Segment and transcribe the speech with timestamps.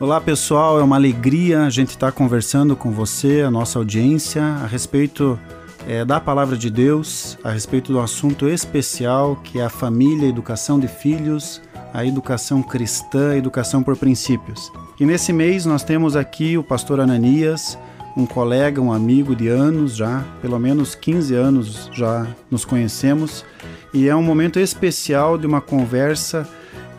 [0.00, 4.42] Olá pessoal, é uma alegria a gente estar tá conversando com você, a nossa audiência,
[4.42, 5.38] a respeito
[5.86, 10.30] é, da palavra de Deus, a respeito do assunto especial que é a família, a
[10.30, 11.60] educação de filhos,
[11.92, 14.72] a educação cristã, a educação por princípios.
[14.98, 17.78] E nesse mês nós temos aqui o pastor Ananias,
[18.16, 23.44] um colega, um amigo de anos já, pelo menos 15 anos já nos conhecemos,
[23.92, 26.48] e é um momento especial de uma conversa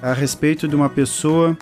[0.04, 1.58] a respeito de uma pessoa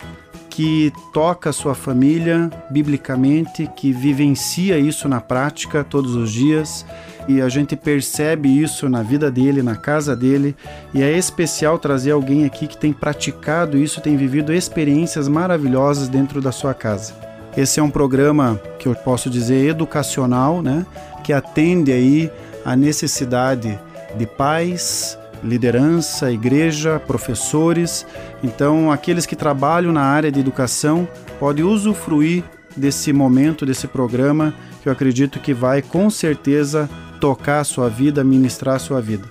[0.60, 6.84] que toca a sua família biblicamente, que vivencia isso na prática todos os dias
[7.26, 10.54] e a gente percebe isso na vida dele, na casa dele,
[10.92, 16.42] e é especial trazer alguém aqui que tem praticado isso, tem vivido experiências maravilhosas dentro
[16.42, 17.14] da sua casa.
[17.56, 20.84] Esse é um programa que eu posso dizer educacional, né,
[21.24, 22.30] que atende aí
[22.66, 23.80] a necessidade
[24.14, 28.06] de pais, liderança, igreja, professores.
[28.42, 31.08] Então, aqueles que trabalham na área de educação
[31.38, 32.44] podem usufruir
[32.76, 36.88] desse momento, desse programa, que eu acredito que vai com certeza
[37.20, 39.24] tocar a sua vida, ministrar a sua vida.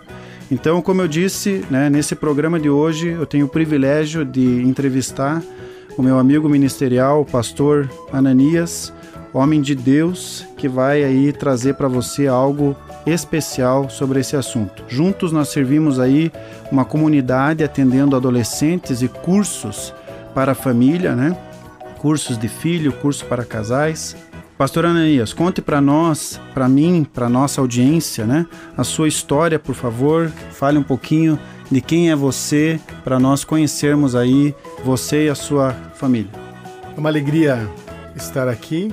[0.52, 5.44] Então, como eu disse, né, nesse programa de hoje, eu tenho o privilégio de entrevistar
[5.97, 8.91] o meu amigo ministerial, o pastor Ananias,
[9.34, 12.75] homem de Deus, que vai aí trazer para você algo
[13.14, 14.84] especial sobre esse assunto.
[14.88, 16.32] Juntos nós servimos aí
[16.72, 19.94] uma comunidade atendendo adolescentes e cursos
[20.34, 21.36] para a família, né?
[21.98, 24.16] Cursos de filho, curso para casais.
[24.58, 28.46] Pastor Ananias, conte para nós, para mim, para nossa audiência, né?
[28.76, 30.32] A sua história, por favor.
[30.52, 31.40] Fale um pouquinho
[31.72, 36.32] de quem é você, para nós conhecermos aí você e a sua família.
[36.96, 37.70] É uma alegria
[38.16, 38.92] estar aqui,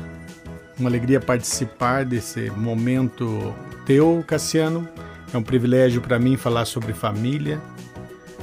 [0.78, 4.88] uma alegria participar desse momento teu, Cassiano.
[5.32, 7.60] É um privilégio para mim falar sobre família,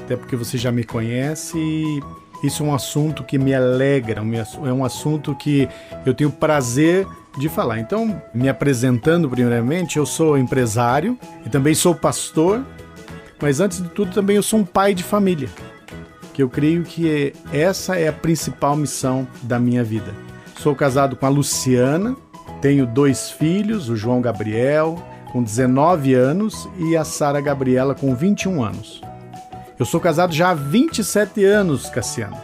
[0.03, 2.01] até porque você já me conhece e
[2.43, 4.21] isso é um assunto que me alegra,
[4.65, 5.67] é um assunto que
[6.05, 7.79] eu tenho prazer de falar.
[7.79, 12.65] Então, me apresentando primeiramente, eu sou empresário e também sou pastor,
[13.41, 15.49] mas antes de tudo também eu sou um pai de família,
[16.33, 20.13] que eu creio que essa é a principal missão da minha vida.
[20.63, 22.15] Sou casado com a Luciana,
[22.61, 24.97] tenho dois filhos, o João Gabriel
[25.29, 29.01] com 19 anos e a Sara Gabriela com 21 anos.
[29.77, 32.37] Eu sou casado já há 27 anos, Cassiano.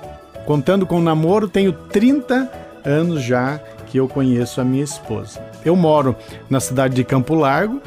[0.46, 2.52] Contando com o namoro, tenho 30
[2.84, 3.58] anos já
[3.88, 5.42] que eu conheço a minha esposa.
[5.64, 6.14] Eu moro
[6.50, 7.82] na cidade de Campo Largo,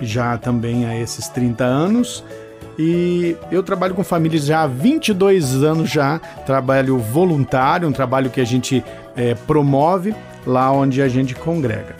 [0.00, 2.24] já também há esses 30 anos,
[2.78, 8.40] e eu trabalho com famílias já há 22 anos já, trabalho voluntário, um trabalho que
[8.40, 8.82] a gente
[9.16, 10.14] é, promove
[10.46, 11.96] lá onde a gente congrega.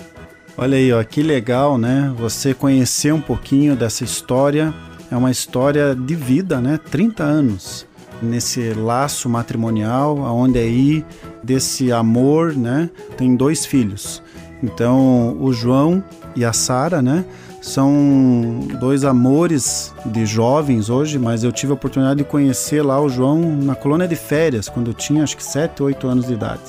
[0.57, 2.13] Olha aí, ó, que legal, né?
[2.19, 4.73] Você conhecer um pouquinho dessa história.
[5.11, 6.79] É uma história de vida, né?
[6.91, 7.87] 30 anos
[8.23, 11.05] nesse laço matrimonial, onde aí
[11.43, 12.89] desse amor, né?
[13.17, 14.23] Tem dois filhos.
[14.63, 16.03] Então, o João
[16.37, 17.25] e a Sara, né?
[17.61, 23.09] São dois amores de jovens hoje, mas eu tive a oportunidade de conhecer lá o
[23.09, 26.63] João na colônia de férias, quando eu tinha acho que 7, 8 anos de idade.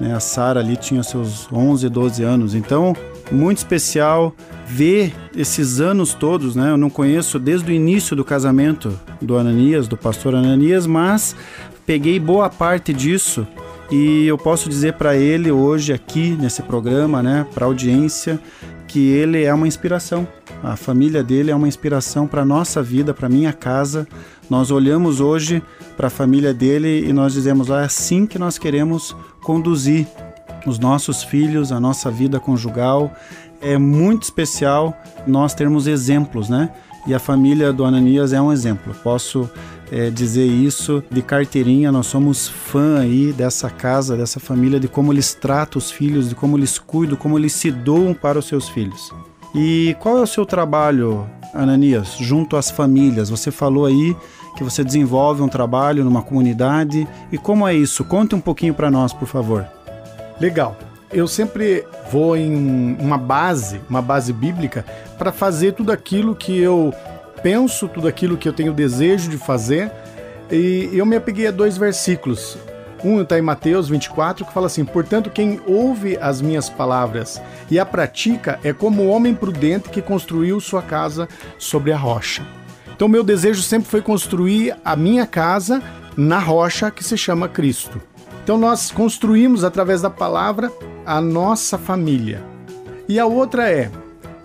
[0.00, 0.14] Né?
[0.14, 2.54] A Sara ali tinha seus 11, 12 anos.
[2.54, 2.94] Então,
[3.30, 4.34] muito especial
[4.66, 6.70] ver esses anos todos, né?
[6.70, 11.34] Eu não conheço desde o início do casamento do Ananias, do pastor Ananias, mas
[11.86, 13.46] peguei boa parte disso
[13.90, 18.38] e eu posso dizer para ele hoje aqui nesse programa, né, para audiência,
[18.86, 20.28] que ele é uma inspiração.
[20.62, 24.06] A família dele é uma inspiração para nossa vida, para minha casa.
[24.50, 25.62] Nós olhamos hoje
[25.96, 29.14] para a família dele e nós dizemos: ah, é assim que nós queremos
[29.48, 30.06] conduzir
[30.66, 33.10] os nossos filhos, a nossa vida conjugal.
[33.62, 34.94] É muito especial
[35.26, 36.68] nós termos exemplos, né?
[37.06, 38.94] E a família do Ananias é um exemplo.
[39.02, 39.48] Posso
[39.90, 41.90] é, dizer isso de carteirinha.
[41.90, 46.34] Nós somos fã aí dessa casa, dessa família, de como eles tratam os filhos, de
[46.34, 49.10] como eles cuidam, como eles se doam para os seus filhos.
[49.54, 53.30] E qual é o seu trabalho, Ananias, junto às famílias?
[53.30, 54.14] Você falou aí
[54.58, 57.06] que você desenvolve um trabalho numa comunidade.
[57.30, 58.04] E como é isso?
[58.04, 59.64] Conte um pouquinho para nós, por favor.
[60.40, 60.76] Legal.
[61.12, 64.84] Eu sempre vou em uma base, uma base bíblica,
[65.16, 66.92] para fazer tudo aquilo que eu
[67.40, 69.92] penso, tudo aquilo que eu tenho desejo de fazer.
[70.50, 72.58] E eu me apeguei a dois versículos.
[73.04, 77.40] Um está em Mateus 24, que fala assim: Portanto, quem ouve as minhas palavras
[77.70, 81.28] e a pratica é como o homem prudente que construiu sua casa
[81.58, 82.44] sobre a rocha.
[82.98, 85.80] Então, meu desejo sempre foi construir a minha casa
[86.16, 88.00] na rocha que se chama Cristo.
[88.42, 90.72] Então nós construímos através da palavra
[91.06, 92.42] a nossa família.
[93.08, 93.88] E a outra é: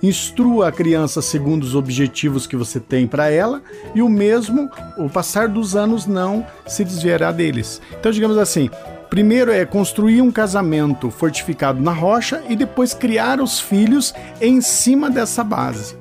[0.03, 3.63] instrua a criança segundo os objetivos que você tem para ela,
[3.95, 4.69] e o mesmo,
[4.99, 7.81] o passar dos anos não se desviará deles.
[7.99, 8.69] Então, digamos assim,
[9.09, 15.09] Primeiro é construir um casamento fortificado na rocha e depois criar os filhos em cima
[15.09, 15.95] dessa base.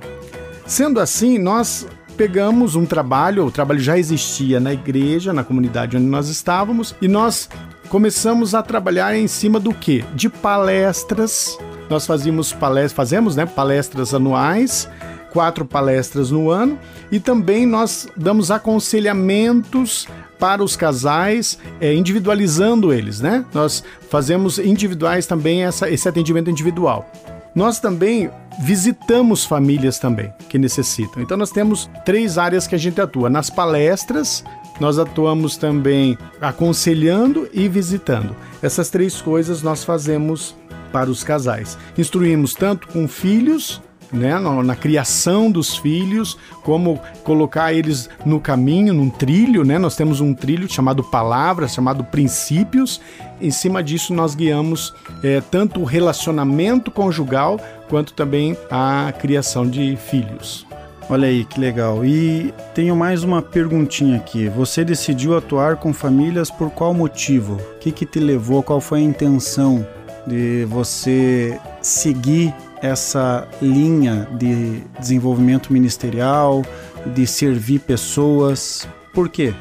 [0.66, 6.06] Sendo assim, nós pegamos um trabalho, o trabalho já existia na igreja, na comunidade onde
[6.06, 7.48] nós estávamos, e nós
[7.88, 10.04] começamos a trabalhar em cima do que?
[10.14, 11.58] De palestras.
[11.90, 14.88] Nós fazíamos palestras, fazemos, né, palestras anuais,
[15.30, 16.78] quatro palestras no ano,
[17.10, 20.06] e também nós damos aconselhamentos
[20.38, 23.44] para os casais, é, individualizando eles, né?
[23.54, 27.10] Nós fazemos individuais também essa, esse atendimento individual.
[27.54, 31.22] Nós também visitamos famílias também que necessitam.
[31.22, 33.28] Então nós temos três áreas que a gente atua.
[33.28, 34.44] Nas palestras,
[34.80, 38.34] nós atuamos também aconselhando e visitando.
[38.62, 40.56] Essas três coisas nós fazemos
[40.92, 41.78] para os casais.
[41.96, 43.80] Instruímos tanto com filhos
[44.12, 49.78] né, na, na, criação dos filhos, como colocar eles no caminho, num trilho, né?
[49.78, 53.00] Nós temos um trilho chamado palavras, chamado princípios.
[53.40, 59.96] Em cima disso nós guiamos é, tanto o relacionamento conjugal quanto também a criação de
[59.96, 60.66] filhos.
[61.08, 62.04] Olha aí que legal.
[62.04, 64.48] E tenho mais uma perguntinha aqui.
[64.48, 67.54] Você decidiu atuar com famílias por qual motivo?
[67.54, 68.62] O que, que te levou?
[68.62, 69.86] Qual foi a intenção
[70.26, 76.62] de você seguir essa linha de desenvolvimento ministerial,
[77.06, 78.88] de servir pessoas.
[79.12, 79.54] Por quê?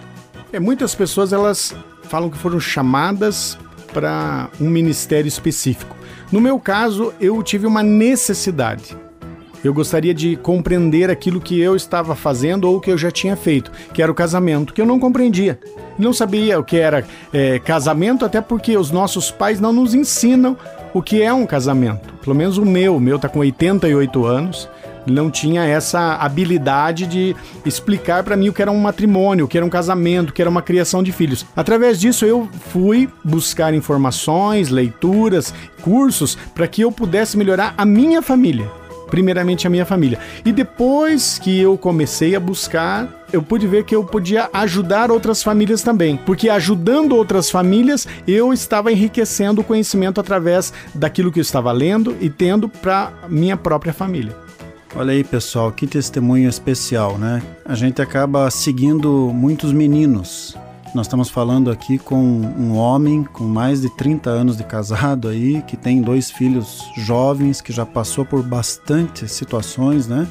[0.53, 3.57] É, muitas pessoas elas falam que foram chamadas
[3.93, 5.95] para um ministério específico.
[6.31, 8.97] No meu caso, eu tive uma necessidade.
[9.63, 13.71] Eu gostaria de compreender aquilo que eu estava fazendo ou que eu já tinha feito,
[13.93, 15.59] que era o casamento, que eu não compreendia.
[15.99, 20.57] Não sabia o que era é, casamento, até porque os nossos pais não nos ensinam
[20.93, 22.13] o que é um casamento.
[22.15, 24.69] Pelo menos o meu, o meu está com 88 anos,
[25.05, 27.35] não tinha essa habilidade de
[27.65, 30.41] explicar para mim o que era um matrimônio, o que era um casamento, o que
[30.41, 31.45] era uma criação de filhos.
[31.55, 38.21] Através disso eu fui buscar informações, leituras, cursos para que eu pudesse melhorar a minha
[38.21, 38.69] família
[39.11, 40.17] primeiramente a minha família.
[40.45, 45.41] E depois que eu comecei a buscar, eu pude ver que eu podia ajudar outras
[45.43, 51.43] famílias também, porque ajudando outras famílias, eu estava enriquecendo o conhecimento através daquilo que eu
[51.43, 54.35] estava lendo e tendo para minha própria família.
[54.95, 57.41] Olha aí, pessoal, que testemunho especial, né?
[57.63, 60.57] A gente acaba seguindo muitos meninos
[60.93, 65.61] nós estamos falando aqui com um homem com mais de 30 anos de casado aí,
[65.61, 70.27] que tem dois filhos jovens, que já passou por bastante situações, né?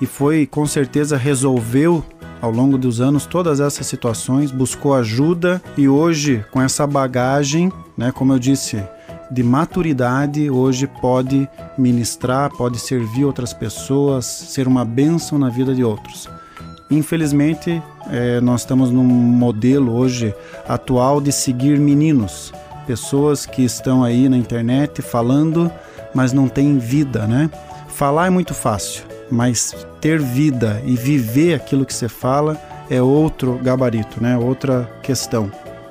[0.00, 2.02] E foi com certeza resolveu
[2.40, 8.12] ao longo dos anos todas essas situações, buscou ajuda e hoje com essa bagagem, né,
[8.12, 8.82] como eu disse,
[9.30, 15.84] de maturidade, hoje pode ministrar, pode servir outras pessoas, ser uma bênção na vida de
[15.84, 16.28] outros.
[16.90, 20.34] Infelizmente, é, nós estamos num modelo hoje
[20.66, 22.52] atual de seguir meninos,
[22.86, 25.70] pessoas que estão aí na internet falando,
[26.14, 27.50] mas não têm vida, né?
[27.88, 32.60] Falar é muito fácil, mas ter vida e viver aquilo que você fala
[32.90, 34.36] é outro gabarito, né?
[34.36, 35.50] Outra questão.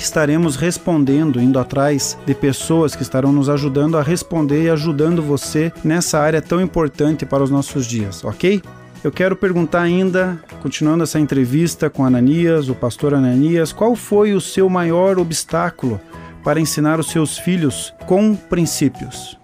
[0.03, 5.23] que estaremos respondendo, indo atrás de pessoas que estarão nos ajudando a responder e ajudando
[5.23, 8.61] você nessa área tão importante para os nossos dias, ok?
[9.01, 14.41] Eu quero perguntar ainda, continuando essa entrevista com Ananias, o pastor Ananias, qual foi o
[14.41, 16.01] seu maior obstáculo
[16.43, 19.39] para ensinar os seus filhos com princípios?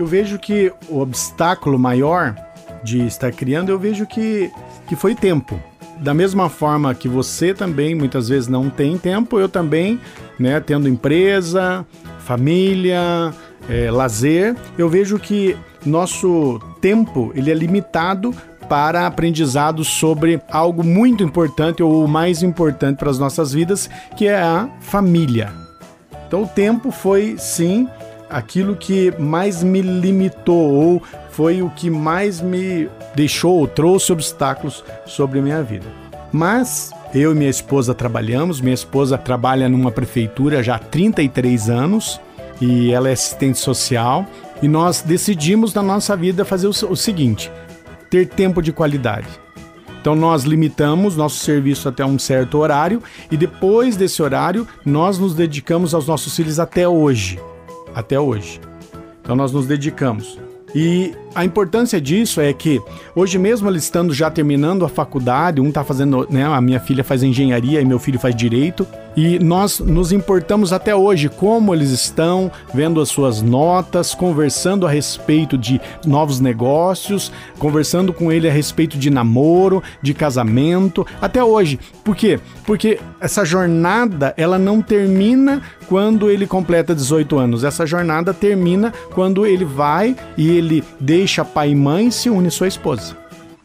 [0.00, 2.34] Eu vejo que o obstáculo maior
[2.82, 4.50] de estar criando, eu vejo que,
[4.88, 5.60] que foi tempo
[6.02, 10.00] da mesma forma que você também muitas vezes não tem tempo, eu também,
[10.38, 11.86] né, tendo empresa,
[12.18, 13.32] família,
[13.68, 15.56] é, lazer, eu vejo que
[15.86, 18.34] nosso tempo ele é limitado
[18.68, 24.26] para aprendizado sobre algo muito importante ou o mais importante para as nossas vidas, que
[24.26, 25.52] é a família.
[26.26, 27.86] Então o tempo foi sim
[28.28, 35.40] aquilo que mais me limitou ou foi o que mais me deixou, trouxe obstáculos sobre
[35.40, 35.86] minha vida.
[36.32, 38.60] Mas Eu e minha esposa trabalhamos.
[38.60, 42.18] Minha esposa trabalha numa prefeitura já há 33 anos
[42.58, 44.26] e ela é assistente social.
[44.62, 47.52] E nós decidimos na nossa vida fazer o seguinte:
[48.08, 49.28] ter tempo de qualidade.
[50.00, 55.34] Então nós limitamos nosso serviço até um certo horário e depois desse horário nós nos
[55.34, 57.38] dedicamos aos nossos filhos até hoje.
[57.94, 58.58] Até hoje.
[59.20, 60.38] Então nós nos dedicamos.
[60.74, 62.80] E a importância disso é que
[63.14, 67.02] hoje mesmo eles estando já terminando a faculdade, um está fazendo, né, a minha filha
[67.02, 68.86] faz engenharia e meu filho faz direito,
[69.16, 74.90] e nós nos importamos até hoje como eles estão, vendo as suas notas, conversando a
[74.90, 81.78] respeito de novos negócios, conversando com ele a respeito de namoro, de casamento, até hoje.
[82.02, 82.40] Por quê?
[82.66, 87.64] Porque essa jornada, ela não termina quando ele completa 18 anos.
[87.64, 92.50] Essa jornada termina quando ele vai e ele deixa pai e mãe e se une
[92.50, 93.16] sua esposa.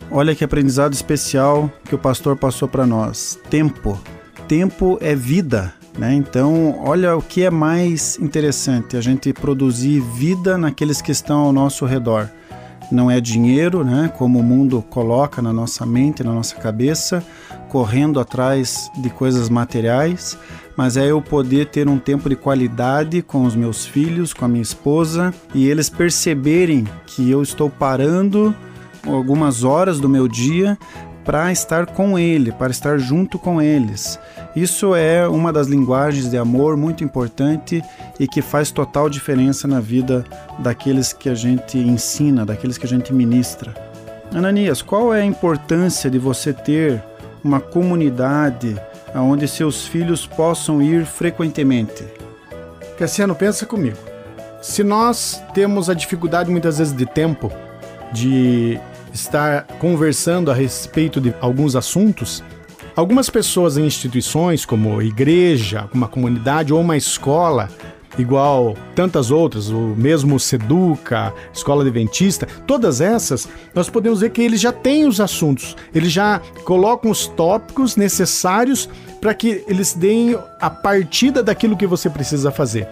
[0.09, 3.37] Olha que aprendizado especial que o pastor passou para nós.
[3.49, 3.99] Tempo
[4.47, 5.73] tempo é vida.
[5.97, 6.13] Né?
[6.13, 11.53] Então, olha o que é mais interessante: a gente produzir vida naqueles que estão ao
[11.53, 12.29] nosso redor.
[12.89, 14.09] Não é dinheiro, né?
[14.17, 17.21] como o mundo coloca na nossa mente, na nossa cabeça,
[17.67, 20.37] correndo atrás de coisas materiais,
[20.77, 24.47] mas é eu poder ter um tempo de qualidade com os meus filhos, com a
[24.47, 28.55] minha esposa e eles perceberem que eu estou parando
[29.05, 30.77] algumas horas do meu dia
[31.25, 34.17] para estar com ele, para estar junto com eles.
[34.55, 37.83] Isso é uma das linguagens de amor muito importante
[38.17, 40.23] e que faz total diferença na vida
[40.59, 43.73] daqueles que a gente ensina, daqueles que a gente ministra.
[44.33, 47.03] Ananias, qual é a importância de você ter
[47.43, 48.75] uma comunidade
[49.15, 52.03] onde seus filhos possam ir frequentemente?
[52.97, 53.97] Cassiano, pensa comigo.
[54.61, 57.51] Se nós temos a dificuldade muitas vezes de tempo,
[58.11, 58.79] de
[59.13, 62.43] estar conversando a respeito de alguns assuntos,
[62.95, 67.69] algumas pessoas em instituições como igreja, uma comunidade ou uma escola,
[68.17, 74.59] igual tantas outras, o mesmo Seduca, Escola Adventista, todas essas, nós podemos ver que eles
[74.59, 78.89] já têm os assuntos, eles já colocam os tópicos necessários
[79.21, 82.87] para que eles deem a partida daquilo que você precisa fazer.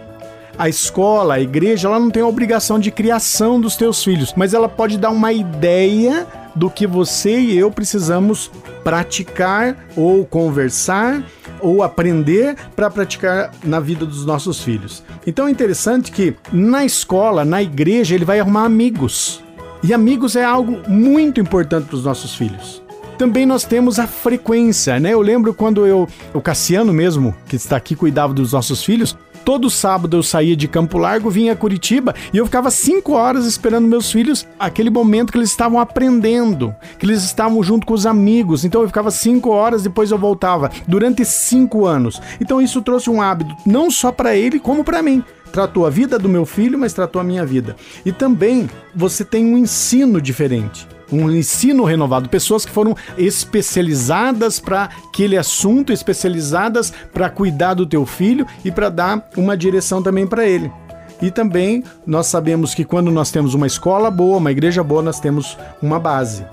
[0.58, 4.54] A escola, a igreja, ela não tem a obrigação de criação dos teus filhos, mas
[4.54, 8.50] ela pode dar uma ideia do que você e eu precisamos
[8.82, 11.22] praticar ou conversar
[11.66, 15.02] ou aprender para praticar na vida dos nossos filhos.
[15.26, 19.42] Então é interessante que na escola, na igreja, ele vai arrumar amigos.
[19.82, 22.82] E amigos é algo muito importante para os nossos filhos.
[23.18, 25.14] Também nós temos a frequência, né?
[25.14, 29.16] Eu lembro quando eu, o Cassiano mesmo, que está aqui, cuidava dos nossos filhos,
[29.46, 33.46] Todo sábado eu saía de Campo Largo, vinha a Curitiba e eu ficava cinco horas
[33.46, 38.06] esperando meus filhos, aquele momento que eles estavam aprendendo, que eles estavam junto com os
[38.06, 38.64] amigos.
[38.64, 42.20] Então eu ficava cinco horas, depois eu voltava, durante cinco anos.
[42.40, 45.22] Então isso trouxe um hábito, não só para ele, como para mim
[45.52, 47.76] tratou a vida do meu filho, mas tratou a minha vida.
[48.04, 54.84] E também você tem um ensino diferente um ensino renovado, pessoas que foram especializadas para
[54.84, 60.46] aquele assunto, especializadas para cuidar do teu filho e para dar uma direção também para
[60.46, 60.70] ele.
[61.20, 65.18] E também nós sabemos que quando nós temos uma escola boa, uma igreja boa, nós
[65.18, 66.44] temos uma base.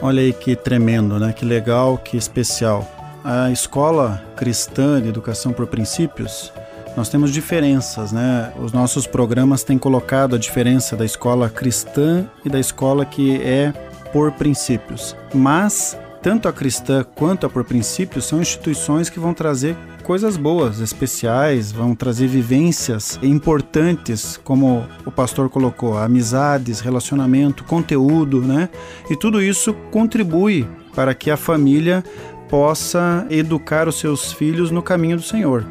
[0.00, 1.32] Olha aí que tremendo, né?
[1.32, 2.88] Que legal, que especial.
[3.22, 6.50] A escola cristã de educação por princípios,
[6.96, 8.52] nós temos diferenças, né?
[8.62, 13.72] Os nossos programas têm colocado a diferença da escola cristã e da escola que é
[14.12, 15.16] por princípios.
[15.32, 20.80] Mas tanto a cristã quanto a por princípios são instituições que vão trazer coisas boas,
[20.80, 28.68] especiais, vão trazer vivências importantes, como o pastor colocou, amizades, relacionamento, conteúdo, né?
[29.08, 32.04] E tudo isso contribui para que a família
[32.48, 35.64] possa educar os seus filhos no caminho do Senhor.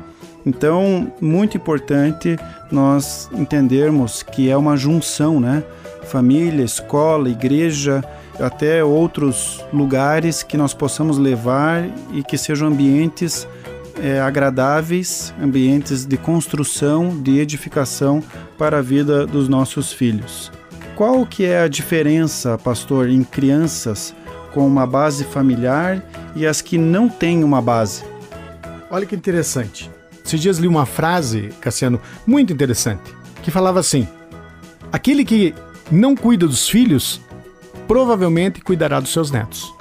[0.45, 2.37] Então, muito importante
[2.71, 5.63] nós entendermos que é uma junção, né?
[6.03, 8.03] Família, escola, igreja,
[8.39, 13.47] até outros lugares que nós possamos levar e que sejam ambientes
[14.01, 18.23] é, agradáveis, ambientes de construção, de edificação
[18.57, 20.51] para a vida dos nossos filhos.
[20.95, 24.15] Qual que é a diferença, pastor, em crianças
[24.53, 26.03] com uma base familiar
[26.35, 28.03] e as que não têm uma base?
[28.89, 29.89] Olha que interessante.
[30.29, 33.01] Esses dias li uma frase, Cassiano, muito interessante,
[33.41, 34.07] que falava assim:
[34.91, 35.55] aquele que
[35.91, 37.19] não cuida dos filhos
[37.87, 39.73] provavelmente cuidará dos seus netos.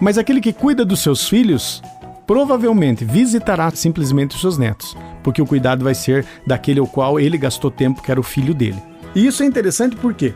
[0.00, 1.82] Mas aquele que cuida dos seus filhos,
[2.26, 7.36] provavelmente visitará simplesmente os seus netos, porque o cuidado vai ser daquele ao qual ele
[7.36, 8.82] gastou tempo, que era o filho dele.
[9.14, 10.32] E isso é interessante por quê?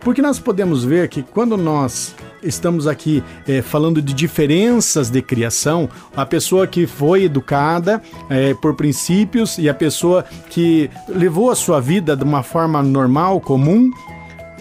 [0.00, 5.88] Porque nós podemos ver que quando nós estamos aqui é, falando de diferenças de criação,
[6.16, 11.80] a pessoa que foi educada é, por princípios e a pessoa que levou a sua
[11.80, 13.90] vida de uma forma normal, comum,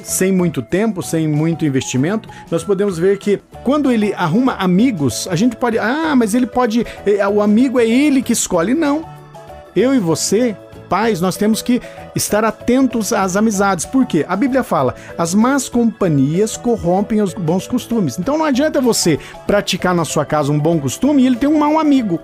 [0.04, 5.36] sem muito tempo, sem muito investimento, nós podemos ver que quando ele arruma amigos, a
[5.36, 8.74] gente pode, ah, mas ele pode, é, o amigo é ele que escolhe.
[8.74, 9.06] Não.
[9.76, 10.56] Eu e você
[10.91, 11.81] pais, nós temos que
[12.13, 13.86] estar atentos às amizades.
[13.86, 14.25] Por quê?
[14.27, 18.19] A Bíblia fala: as más companhias corrompem os bons costumes.
[18.19, 19.17] Então não adianta você
[19.48, 22.19] praticar na sua casa um bom costume e ele tem um mau amigo.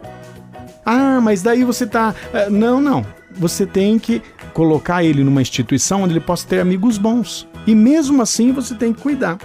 [0.86, 2.14] Ah, mas daí você tá.
[2.34, 3.06] Eh, não, não.
[3.32, 4.22] Você tem que
[4.54, 7.48] colocar ele numa instituição onde ele possa ter amigos bons.
[7.66, 9.38] E mesmo assim você tem que cuidar.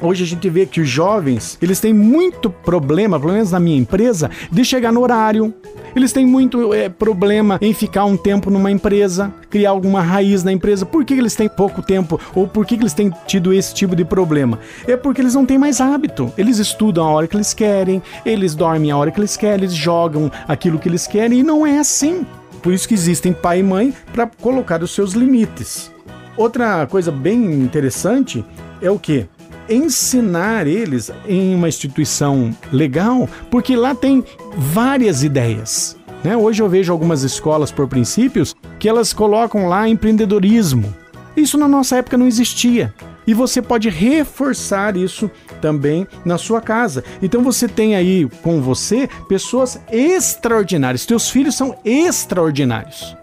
[0.00, 3.78] Hoje a gente vê que os jovens, eles têm muito problema, pelo menos na minha
[3.78, 5.54] empresa, de chegar no horário.
[5.96, 10.52] Eles têm muito é, problema em ficar um tempo numa empresa, criar alguma raiz na
[10.52, 10.84] empresa.
[10.84, 12.20] Por que eles têm pouco tempo?
[12.34, 14.58] Ou por que eles têm tido esse tipo de problema?
[14.86, 16.30] É porque eles não têm mais hábito.
[16.36, 19.72] Eles estudam a hora que eles querem, eles dormem a hora que eles querem, eles
[19.72, 22.26] jogam aquilo que eles querem e não é assim.
[22.62, 25.90] Por isso que existem pai e mãe para colocar os seus limites.
[26.36, 28.44] Outra coisa bem interessante
[28.82, 29.26] é o que?
[29.68, 34.24] Ensinar eles em uma instituição legal, porque lá tem
[34.56, 35.96] várias ideias.
[36.22, 36.36] Né?
[36.36, 40.94] Hoje eu vejo algumas escolas por princípios que elas colocam lá empreendedorismo.
[41.36, 42.92] Isso na nossa época não existia.
[43.26, 45.30] E você pode reforçar isso
[45.60, 47.02] também na sua casa.
[47.20, 51.04] Então você tem aí com você pessoas extraordinárias.
[51.04, 53.16] Teus filhos são extraordinários.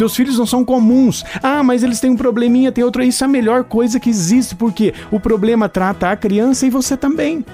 [0.00, 1.22] Teus filhos não são comuns.
[1.42, 3.02] Ah, mas eles têm um probleminha, tem outro.
[3.02, 6.96] Isso é a melhor coisa que existe, porque o problema trata a criança e você
[6.96, 7.44] também.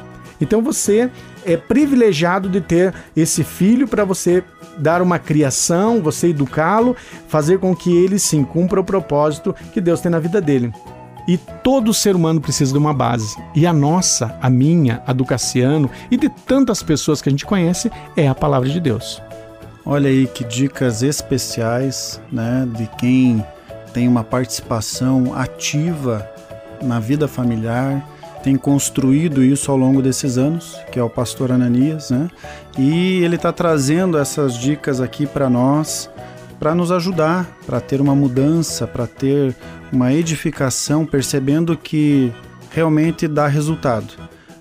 [0.41, 1.11] Então você
[1.45, 4.45] é privilegiado de ter esse filho para você
[4.79, 6.95] dar uma criação, você educá-lo,
[7.27, 10.73] fazer com que ele sim cumpra o propósito que Deus tem na vida dele.
[11.27, 13.37] E todo ser humano precisa de uma base.
[13.57, 17.45] E a nossa, a minha, a do Cassiano e de tantas pessoas que a gente
[17.45, 19.21] conhece é a palavra de Deus.
[19.89, 23.47] Olha aí que dicas especiais, né, de quem
[23.95, 26.29] tem uma participação ativa
[26.83, 28.05] na vida familiar,
[28.43, 32.29] tem construído isso ao longo desses anos, que é o pastor Ananias, né?
[32.77, 36.11] E ele está trazendo essas dicas aqui para nós,
[36.59, 39.55] para nos ajudar, para ter uma mudança, para ter
[39.93, 42.33] uma edificação, percebendo que
[42.73, 44.15] realmente dá resultado.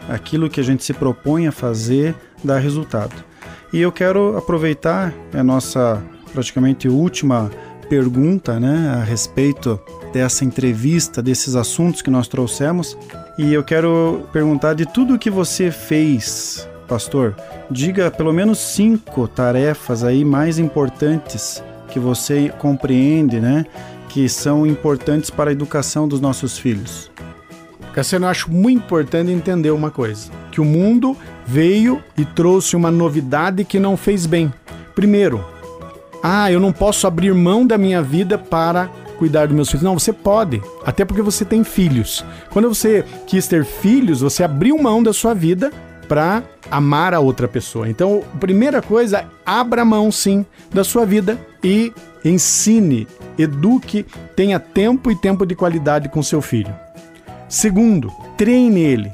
[0.07, 3.34] Aquilo que a gente se propõe a fazer dá resultado.
[3.75, 7.51] E eu quero aproveitar a nossa praticamente última
[7.89, 9.77] pergunta, né, a respeito
[10.13, 12.97] dessa entrevista, desses assuntos que nós trouxemos,
[13.37, 17.35] e eu quero perguntar de tudo que você fez, pastor.
[17.69, 23.65] Diga pelo menos cinco tarefas aí mais importantes que você compreende, né,
[24.07, 27.11] que são importantes para a educação dos nossos filhos.
[27.95, 31.15] Cassiano, eu acho muito importante entender uma coisa: que o mundo
[31.47, 34.53] veio e trouxe uma novidade que não fez bem.
[34.93, 35.43] Primeiro,
[36.21, 39.83] ah, eu não posso abrir mão da minha vida para cuidar dos meus filhos.
[39.83, 42.25] Não, você pode, até porque você tem filhos.
[42.49, 45.71] Quando você quis ter filhos, você abriu mão da sua vida
[46.05, 47.89] para amar a outra pessoa.
[47.89, 51.93] Então, primeira coisa, abra mão sim da sua vida e
[52.25, 54.05] ensine, eduque,
[54.35, 56.84] tenha tempo e tempo de qualidade com seu filho.
[57.55, 59.13] Segundo, treine ele.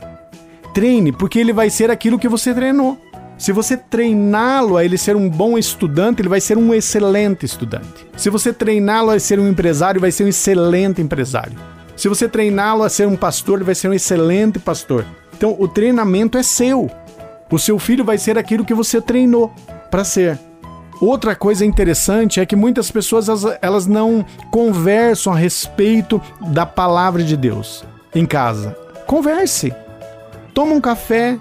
[0.74, 2.98] Treine, porque ele vai ser aquilo que você treinou.
[3.38, 8.04] Se você treiná-lo a ele ser um bom estudante, ele vai ser um excelente estudante.
[8.18, 11.56] Se você treiná-lo a ser um empresário, vai ser um excelente empresário.
[11.96, 15.06] Se você treiná-lo a ser um pastor, ele vai ser um excelente pastor.
[15.38, 16.90] Então, o treinamento é seu.
[17.52, 19.54] O seu filho vai ser aquilo que você treinou
[19.92, 20.40] para ser.
[21.00, 23.28] Outra coisa interessante é que muitas pessoas
[23.62, 28.76] elas, não conversam a respeito da palavra de Deus em casa.
[29.06, 29.74] Converse.
[30.54, 31.40] Toma um café,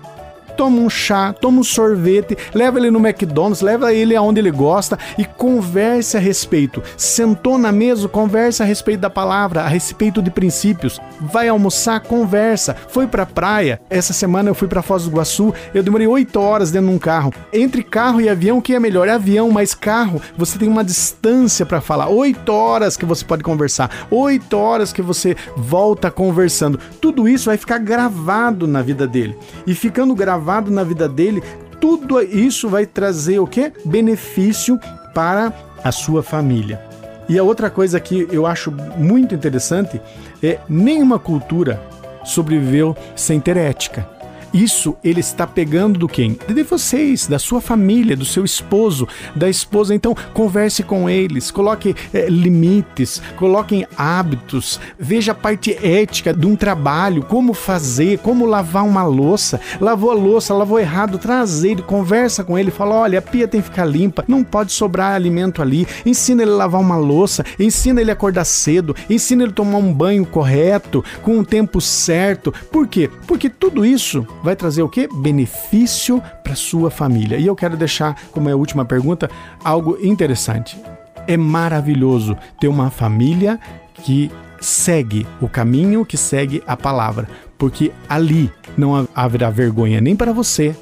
[0.56, 4.98] toma um chá, toma um sorvete, leva ele no McDonald's, leva ele aonde ele gosta
[5.16, 6.82] e converse a respeito.
[6.96, 11.00] Sentou na mesa, converse a respeito da palavra, a respeito de princípios.
[11.20, 12.76] Vai almoçar, conversa.
[12.88, 13.80] Foi pra praia.
[13.88, 16.98] Essa semana eu fui para Foz do Iguaçu, eu demorei oito horas dentro de um
[16.98, 17.32] carro.
[17.52, 19.08] Entre carro e avião, o que é melhor?
[19.08, 22.08] É avião, mas carro, você tem uma distância para falar.
[22.08, 26.78] Oito horas que você pode conversar, oito horas que você volta conversando.
[27.00, 29.36] Tudo isso vai ficar gravado na vida dele.
[29.66, 31.42] E ficando gravado, gravado na vida dele,
[31.80, 33.72] tudo isso vai trazer o que?
[33.84, 34.80] Benefício
[35.14, 36.80] para a sua família.
[37.28, 40.00] E a outra coisa que eu acho muito interessante
[40.42, 41.80] é nenhuma cultura
[42.24, 44.06] sobreviveu sem ter ética.
[44.52, 46.36] Isso ele está pegando do quem?
[46.48, 49.94] De vocês, da sua família, do seu esposo, da esposa.
[49.94, 56.56] Então, converse com eles, coloque é, limites, coloquem hábitos, veja a parte ética de um
[56.56, 59.60] trabalho, como fazer, como lavar uma louça.
[59.80, 63.60] Lavou a louça, lavou errado, traz ele, conversa com ele, fala: olha, a pia tem
[63.60, 65.86] que ficar limpa, não pode sobrar alimento ali.
[66.04, 69.78] Ensina ele a lavar uma louça, ensina ele a acordar cedo, ensina ele a tomar
[69.78, 72.52] um banho correto, com o tempo certo.
[72.70, 73.08] Por quê?
[73.26, 75.08] Porque tudo isso vai trazer o quê?
[75.12, 77.38] Benefício para sua família.
[77.38, 79.30] E eu quero deixar como é a última pergunta
[79.64, 80.80] algo interessante.
[81.26, 83.58] É maravilhoso ter uma família
[83.94, 90.32] que segue o caminho, que segue a palavra, porque ali não haverá vergonha nem para
[90.32, 90.74] você,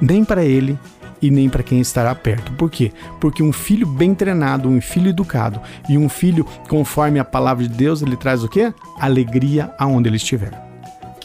[0.00, 0.78] nem para ele
[1.20, 2.52] e nem para quem estará perto.
[2.52, 2.92] Por quê?
[3.20, 7.74] Porque um filho bem treinado, um filho educado e um filho conforme a palavra de
[7.74, 8.72] Deus, ele traz o quê?
[9.00, 10.73] Alegria aonde ele estiver.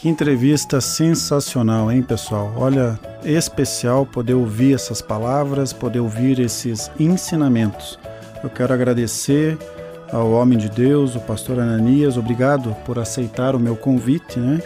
[0.01, 2.53] Que entrevista sensacional, hein, pessoal?
[2.55, 7.99] Olha, especial poder ouvir essas palavras, poder ouvir esses ensinamentos.
[8.41, 9.57] Eu quero agradecer
[10.09, 14.61] ao homem de Deus, o pastor Ananias, obrigado por aceitar o meu convite, né?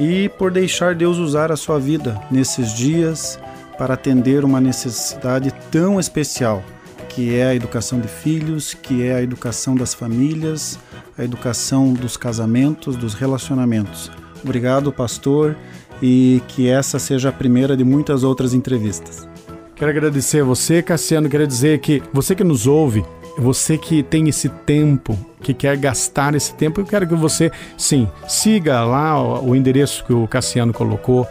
[0.00, 3.38] E por deixar Deus usar a sua vida nesses dias
[3.76, 6.64] para atender uma necessidade tão especial,
[7.10, 10.78] que é a educação de filhos, que é a educação das famílias,
[11.18, 14.10] a educação dos casamentos, dos relacionamentos.
[14.42, 15.56] Obrigado, pastor,
[16.02, 19.28] e que essa seja a primeira de muitas outras entrevistas.
[19.74, 21.28] Quero agradecer a você, Cassiano.
[21.28, 23.04] Quero dizer que você que nos ouve,
[23.38, 28.08] você que tem esse tempo, que quer gastar esse tempo, eu quero que você, sim,
[28.26, 31.26] siga lá o, o endereço que o Cassiano colocou,